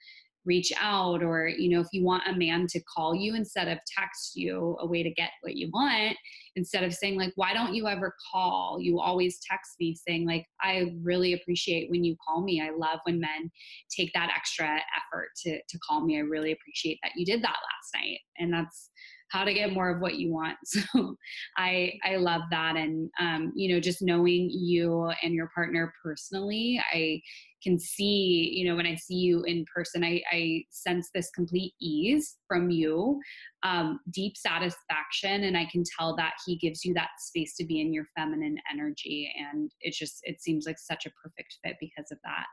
[0.47, 3.79] reach out or you know if you want a man to call you instead of
[3.99, 6.17] text you a way to get what you want
[6.57, 8.79] instead of saying like why don't you ever call?
[8.81, 12.61] You always text me saying like i really appreciate when you call me.
[12.61, 13.51] I love when men
[13.95, 16.17] take that extra effort to to call me.
[16.17, 18.19] I really appreciate that you did that last night.
[18.39, 18.91] And that's
[19.31, 20.57] how to get more of what you want.
[20.93, 21.17] So
[21.57, 26.83] I I love that, and um, you know, just knowing you and your partner personally,
[26.93, 27.21] I
[27.63, 31.75] can see, you know, when I see you in person, I, I sense this complete
[31.81, 33.21] ease from you,
[33.63, 37.81] um, deep satisfaction, and I can tell that he gives you that space to be
[37.81, 42.11] in your feminine energy, and it just it seems like such a perfect fit because
[42.11, 42.47] of that.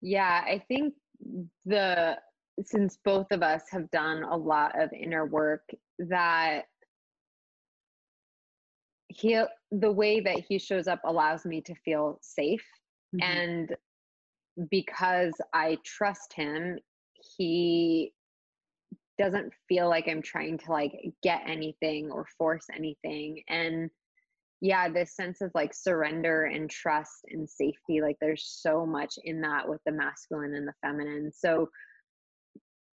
[0.00, 0.94] Yeah, I think
[1.64, 2.18] the
[2.62, 6.62] since both of us have done a lot of inner work that
[9.08, 9.40] he
[9.70, 12.64] the way that he shows up allows me to feel safe.
[13.14, 13.38] Mm-hmm.
[13.38, 13.76] and
[14.70, 16.78] because i trust him
[17.36, 18.12] he
[19.18, 23.42] doesn't feel like i'm trying to like get anything or force anything.
[23.48, 23.90] And
[24.60, 29.40] yeah this sense of like surrender and trust and safety like there's so much in
[29.42, 31.30] that with the masculine and the feminine.
[31.34, 31.68] So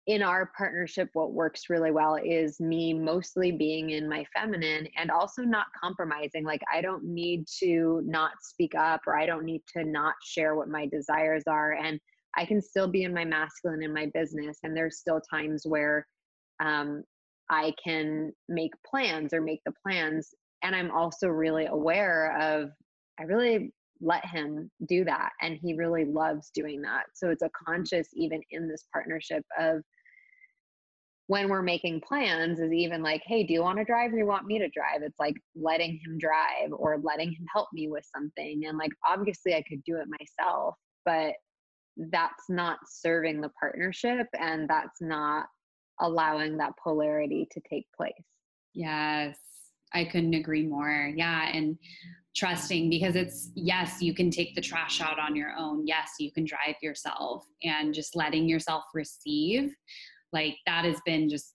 [0.07, 5.09] in our partnership, what works really well is me mostly being in my feminine and
[5.09, 6.43] also not compromising.
[6.43, 10.55] Like, I don't need to not speak up or I don't need to not share
[10.55, 11.73] what my desires are.
[11.73, 11.99] And
[12.37, 14.59] I can still be in my masculine in my business.
[14.63, 16.05] And there's still times where
[16.59, 17.03] um,
[17.49, 20.35] I can make plans or make the plans.
[20.61, 22.69] And I'm also really aware of,
[23.19, 23.71] I really
[24.05, 28.39] let him do that and he really loves doing that so it's a conscious even
[28.51, 29.81] in this partnership of
[31.27, 34.25] when we're making plans is even like, hey, do you want to drive or you
[34.25, 35.01] want me to drive?
[35.01, 38.61] It's like letting him drive or letting him help me with something.
[38.67, 41.33] And like, obviously, I could do it myself, but
[41.97, 45.47] that's not serving the partnership and that's not
[45.99, 48.13] allowing that polarity to take place.
[48.73, 49.37] Yes,
[49.93, 51.11] I couldn't agree more.
[51.15, 51.49] Yeah.
[51.53, 51.77] And
[52.35, 55.87] trusting because it's yes, you can take the trash out on your own.
[55.87, 59.73] Yes, you can drive yourself and just letting yourself receive
[60.35, 61.53] like that has been just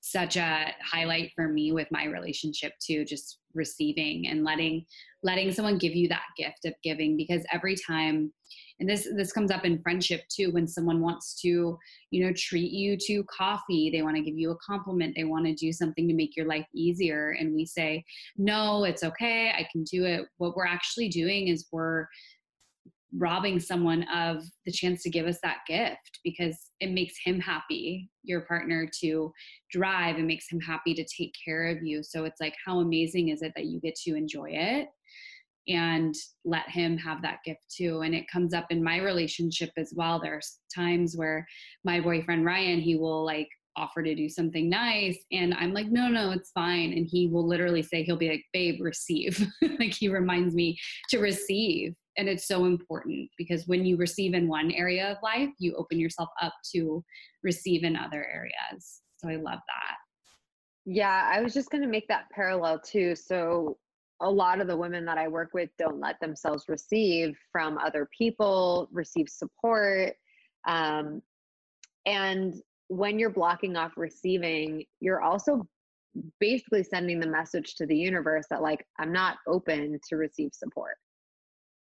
[0.00, 4.86] such a highlight for me with my relationship too just receiving and letting
[5.22, 8.32] letting someone give you that gift of giving because every time
[8.80, 11.78] and this this comes up in friendship too when someone wants to
[12.10, 15.46] you know treat you to coffee they want to give you a compliment they want
[15.46, 17.36] to do something to make your life easier.
[17.38, 18.04] And we say
[18.36, 20.26] no it's okay i can do it.
[20.38, 22.06] What we're actually doing is we're
[23.16, 28.08] robbing someone of the chance to give us that gift because it makes him happy
[28.22, 29.32] your partner to
[29.72, 30.16] drive.
[30.16, 32.02] It makes him happy to take care of you.
[32.04, 34.88] So it's like how amazing is it that you get to enjoy it
[35.70, 38.00] and let him have that gift too.
[38.00, 40.20] And it comes up in my relationship as well.
[40.20, 41.46] There's times where
[41.84, 46.08] my boyfriend Ryan he will like offer to do something nice and i'm like no
[46.08, 46.92] no it's fine.
[46.92, 49.46] And he will literally say he'll be like babe receive.
[49.78, 50.76] Like he reminds me
[51.10, 55.48] to receive and it's so important because when you receive in one area of life
[55.58, 57.02] you open yourself up to
[57.42, 59.00] receive in other areas.
[59.18, 59.96] So i love that.
[60.84, 63.14] Yeah i was just going to make that parallel too.
[63.14, 63.78] So
[64.22, 68.08] a lot of the women that i work with don't let themselves receive from other
[68.16, 70.14] people receive support
[70.66, 71.22] um,
[72.06, 72.54] and
[72.88, 75.66] when you're blocking off receiving you're also
[76.40, 80.96] basically sending the message to the universe that like i'm not open to receive support.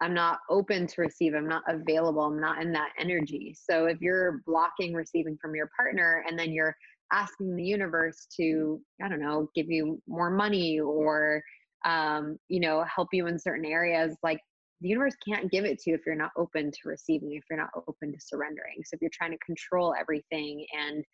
[0.01, 3.57] I'm not open to receive, I'm not available, I'm not in that energy.
[3.59, 6.77] So if you're blocking receiving from your partner and then you're
[7.13, 11.43] asking the universe to, I don't know, give you more money or,
[11.85, 14.39] um, you know, help you in certain areas, like
[14.81, 17.59] the universe can't give it to you if you're not open to receiving, if you're
[17.59, 18.83] not open to surrendering.
[18.85, 21.05] So if you're trying to control everything and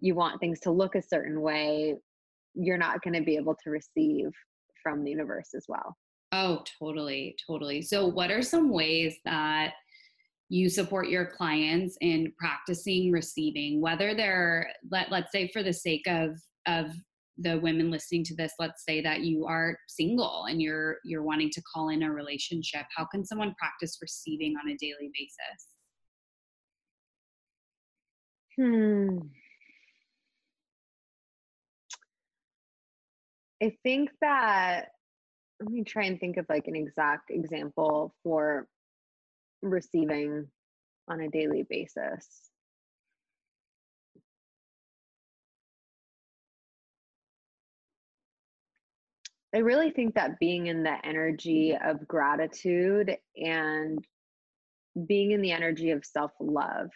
[0.00, 1.96] you want things to look a certain way,
[2.54, 4.30] you're not going to be able to receive
[4.82, 5.96] from the universe as well.
[6.32, 7.82] Oh, totally, totally.
[7.82, 9.72] So, what are some ways that
[10.48, 16.06] you support your clients in practicing receiving, whether they're let let's say for the sake
[16.06, 16.92] of of
[17.40, 21.50] the women listening to this let's say that you are single and you're you're wanting
[21.50, 25.68] to call in a relationship how can someone practice receiving on a daily basis?
[28.56, 29.18] Hmm.
[33.62, 34.88] I think that
[35.60, 38.66] let me try and think of like an exact example for
[39.62, 40.46] receiving
[41.08, 42.49] on a daily basis
[49.54, 51.88] I really think that being in the energy mm-hmm.
[51.88, 54.04] of gratitude and
[55.06, 56.90] being in the energy of self-love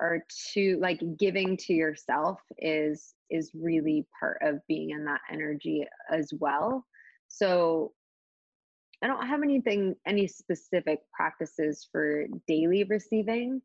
[0.00, 5.84] or to like giving to yourself is is really part of being in that energy
[6.10, 6.84] as well.
[7.26, 7.92] So
[9.02, 13.60] I don't have anything any specific practices for daily receiving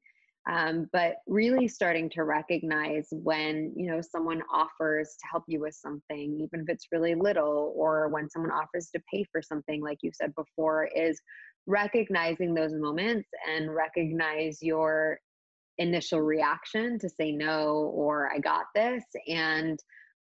[0.50, 5.74] um, but really starting to recognize when you know someone offers to help you with
[5.74, 10.00] something even if it's really little or when someone offers to pay for something like
[10.02, 11.20] you said before is
[11.66, 15.18] recognizing those moments and recognize your
[15.78, 19.80] initial reaction to say no or i got this and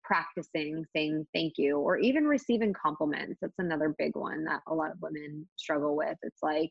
[0.04, 3.38] practicing saying thank you or even receiving compliments.
[3.40, 6.16] That's another big one that a lot of women struggle with.
[6.22, 6.70] It's like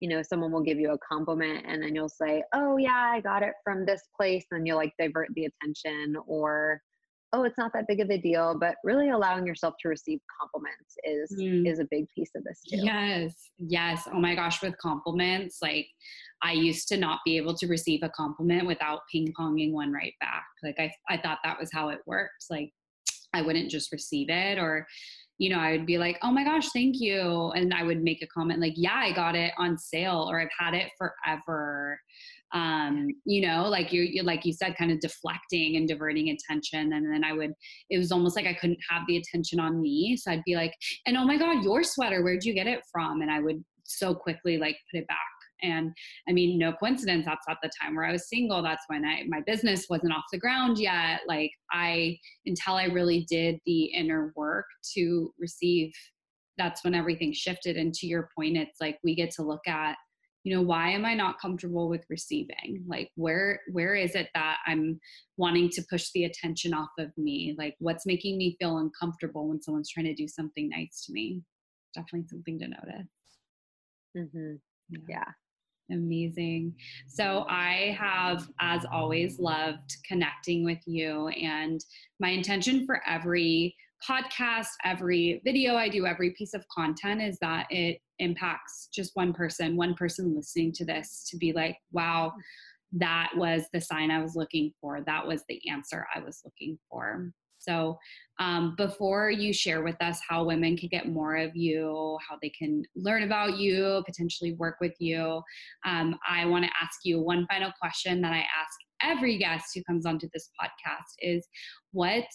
[0.00, 3.20] you know, someone will give you a compliment and then you'll say, Oh, yeah, I
[3.20, 4.44] got it from this place.
[4.50, 6.80] And you'll like divert the attention, or,
[7.32, 8.56] Oh, it's not that big of a deal.
[8.58, 11.70] But really allowing yourself to receive compliments is mm.
[11.70, 12.78] is a big piece of this too.
[12.84, 13.50] Yes.
[13.58, 14.08] Yes.
[14.12, 15.86] Oh my gosh, with compliments, like
[16.42, 20.14] I used to not be able to receive a compliment without ping ponging one right
[20.20, 20.44] back.
[20.62, 22.46] Like I, I thought that was how it worked.
[22.50, 22.70] Like
[23.34, 24.86] I wouldn't just receive it or
[25.38, 27.50] you know, I would be like, oh my gosh, thank you.
[27.54, 30.48] And I would make a comment like, yeah, I got it on sale or I've
[30.58, 32.00] had it forever.
[32.54, 36.92] Um, you know, like you, you like you said, kind of deflecting and diverting attention.
[36.94, 37.52] And then I would,
[37.90, 40.16] it was almost like I couldn't have the attention on me.
[40.16, 40.72] So I'd be like,
[41.06, 43.20] and oh my God, your sweater, where'd you get it from?
[43.20, 45.18] And I would so quickly like put it back
[45.62, 45.92] and
[46.28, 48.62] I mean, no coincidence, that's at the time where I was single.
[48.62, 51.20] That's when I, my business wasn't off the ground yet.
[51.26, 55.92] Like, I, until I really did the inner work to receive,
[56.58, 57.76] that's when everything shifted.
[57.76, 59.96] And to your point, it's like we get to look at,
[60.46, 64.58] you know why am i not comfortable with receiving like where where is it that
[64.68, 65.00] i'm
[65.36, 69.60] wanting to push the attention off of me like what's making me feel uncomfortable when
[69.60, 71.42] someone's trying to do something nice to me
[71.96, 73.08] definitely something to notice
[74.16, 74.54] mm-hmm.
[74.92, 74.98] yeah.
[75.08, 75.24] yeah.
[75.90, 76.74] Amazing.
[77.06, 81.28] So I have, as always, loved connecting with you.
[81.28, 81.80] And
[82.18, 83.76] my intention for every
[84.06, 89.32] podcast, every video I do, every piece of content is that it impacts just one
[89.32, 92.32] person, one person listening to this to be like, wow,
[92.92, 95.00] that was the sign I was looking for.
[95.06, 97.30] That was the answer I was looking for.
[97.66, 97.98] So,
[98.38, 102.50] um, before you share with us how women can get more of you, how they
[102.50, 105.42] can learn about you, potentially work with you,
[105.86, 109.82] um, I want to ask you one final question that I ask every guest who
[109.84, 111.46] comes onto this podcast is
[111.92, 112.26] what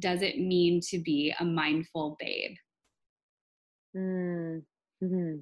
[0.00, 2.56] does it mean to be a mindful babe?
[3.96, 5.38] Mm-hmm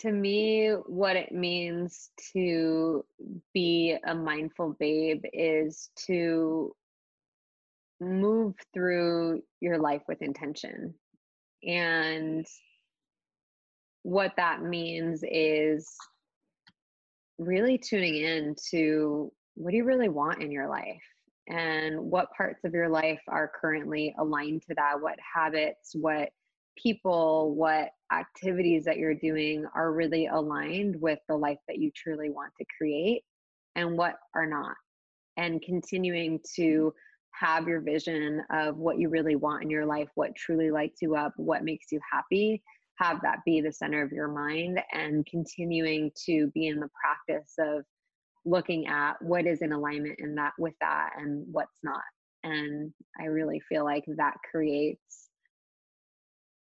[0.00, 3.04] to me, what it means to
[3.52, 6.74] be a mindful babe is to
[8.00, 10.94] move through your life with intention.
[11.66, 12.46] And
[14.02, 15.88] what that means is
[17.38, 21.02] really tuning in to what do you really want in your life
[21.48, 26.28] and what parts of your life are currently aligned to that what habits what
[26.82, 32.30] people, what activities that you're doing are really aligned with the life that you truly
[32.30, 33.22] want to create
[33.76, 34.74] and what are not.
[35.36, 36.92] And continuing to
[37.32, 41.14] have your vision of what you really want in your life, what truly lights you
[41.14, 42.62] up, what makes you happy,
[42.96, 47.52] have that be the center of your mind and continuing to be in the practice
[47.58, 47.84] of
[48.44, 52.02] looking at what is in alignment in that with that and what's not.
[52.42, 55.27] And I really feel like that creates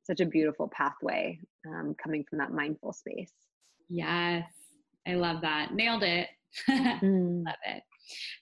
[0.05, 3.31] such a beautiful pathway um, coming from that mindful space.
[3.89, 4.45] Yes,
[5.07, 5.73] I love that.
[5.73, 6.27] Nailed it.
[6.69, 7.45] mm.
[7.45, 7.83] Love it.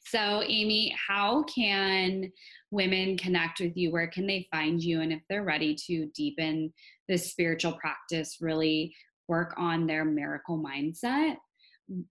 [0.05, 2.31] So, Amy, how can
[2.71, 3.91] women connect with you?
[3.91, 5.01] Where can they find you?
[5.01, 6.73] And if they're ready to deepen
[7.07, 8.93] this spiritual practice, really
[9.27, 11.37] work on their miracle mindset,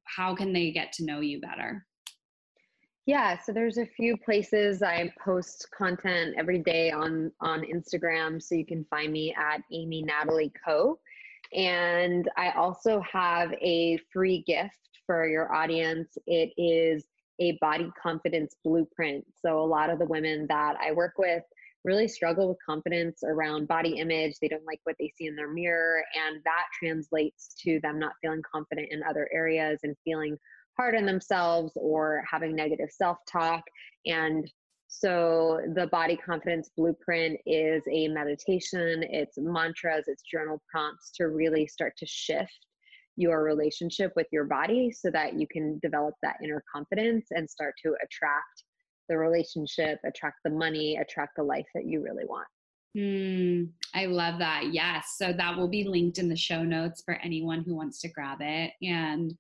[0.05, 1.87] how can they get to know you better?
[3.07, 8.55] Yeah, so there's a few places I post content every day on on Instagram, so
[8.55, 11.01] you can find me at Amy Natalie Co.
[11.53, 16.17] And I also have a free gift for your audience.
[16.29, 17.05] It is
[17.41, 19.25] a body confidence blueprint.
[19.45, 21.43] So a lot of the women that I work with
[21.85, 24.37] really struggle with confidence around body image.
[24.41, 28.13] They don't like what they see in their mirror, and that translates to them not
[28.23, 30.37] feeling confident in other areas and feeling
[30.77, 33.63] hard on themselves or having negative self talk.
[34.07, 34.51] And
[34.89, 41.67] so, the body confidence blueprint is a meditation, it's mantras, it's journal prompts to really
[41.67, 42.67] start to shift
[43.17, 47.75] your relationship with your body so that you can develop that inner confidence and start
[47.83, 48.65] to attract
[49.09, 52.47] the relationship, attract the money, attract the life that you really want.
[52.97, 54.73] Mm, I love that.
[54.73, 55.15] Yes.
[55.17, 58.39] So that will be linked in the show notes for anyone who wants to grab
[58.41, 58.73] it.
[58.83, 59.35] And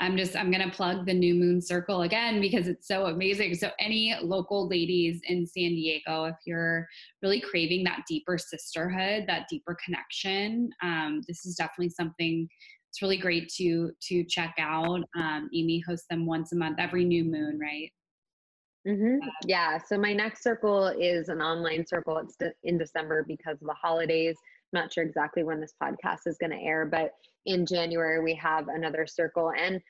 [0.00, 3.54] I'm just, I'm going to plug the New Moon Circle again because it's so amazing.
[3.54, 6.88] So, any local ladies in San Diego, if you're
[7.22, 12.48] really craving that deeper sisterhood, that deeper connection, um, this is definitely something
[12.92, 15.00] it's really great to to check out.
[15.16, 17.90] Um, Amy hosts them once a month, every new moon, right?
[18.86, 19.26] Mm-hmm.
[19.26, 19.78] Uh, yeah.
[19.78, 22.18] So my next circle is an online circle.
[22.18, 24.36] It's de- in December because of the holidays.
[24.72, 27.14] I'm not sure exactly when this podcast is going to air, but
[27.46, 29.80] in January we have another circle, and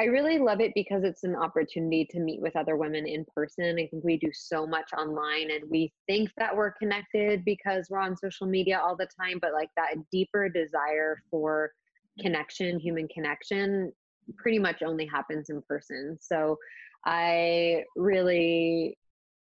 [0.00, 3.78] I really love it because it's an opportunity to meet with other women in person.
[3.80, 7.98] I think we do so much online and we think that we're connected because we're
[7.98, 11.72] on social media all the time, but like that deeper desire for
[12.20, 13.92] connection, human connection,
[14.36, 16.16] pretty much only happens in person.
[16.20, 16.56] So
[17.04, 18.96] I really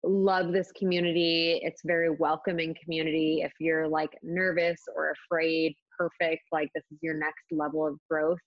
[0.07, 1.61] love this community.
[1.63, 3.43] It's very welcoming community.
[3.43, 8.39] If you're like nervous or afraid, perfect, like this is your next level of growth.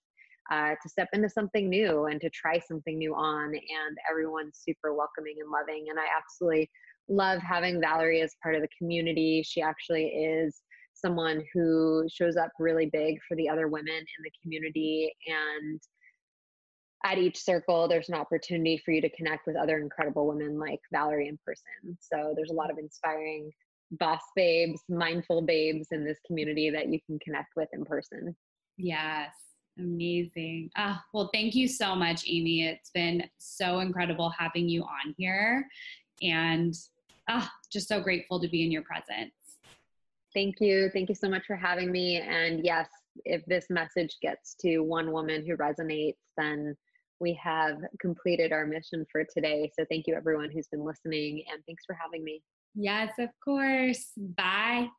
[0.51, 4.95] Uh, to step into something new and to try something new on, and everyone's super
[4.95, 5.85] welcoming and loving.
[5.89, 6.67] And I absolutely
[7.07, 9.43] love having Valerie as part of the community.
[9.45, 10.61] She actually is
[10.95, 15.79] someone who shows up really big for the other women in the community and
[17.05, 20.81] at each circle there's an opportunity for you to connect with other incredible women like
[20.91, 21.97] valerie in person.
[21.99, 23.51] So there's a lot of inspiring
[23.91, 28.35] boss babes mindful babes in this community that you can connect with in person.
[28.77, 29.33] Yes
[29.79, 30.69] amazing.
[30.77, 32.65] Ah, well thank you so much amy.
[32.65, 35.65] It's been so incredible having you on here.
[36.21, 36.73] And
[37.29, 39.33] ah, just so grateful to be in your presence.
[40.33, 40.89] Thank you.
[40.93, 42.17] Thank you so much for having me.
[42.17, 42.87] And yes,
[43.25, 46.75] if this message gets to one woman who resonates, then
[47.19, 49.71] we have completed our mission for today.
[49.77, 52.41] So thank you, everyone who's been listening, and thanks for having me.
[52.75, 54.11] Yes, of course.
[54.17, 54.89] Bye.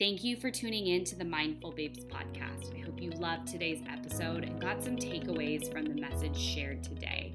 [0.00, 2.74] Thank you for tuning in to the Mindful Babes podcast.
[2.74, 7.34] I hope you loved today's episode and got some takeaways from the message shared today.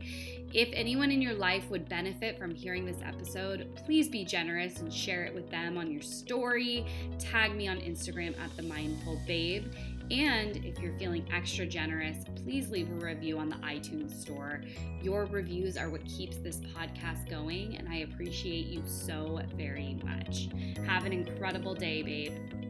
[0.51, 4.91] If anyone in your life would benefit from hearing this episode, please be generous and
[4.91, 6.87] share it with them on your story.
[7.19, 9.65] Tag me on Instagram at the Mindful Babe.
[10.11, 14.61] And if you're feeling extra generous, please leave a review on the iTunes store.
[15.01, 20.49] Your reviews are what keeps this podcast going, and I appreciate you so very much.
[20.85, 22.64] Have an incredible day, babe.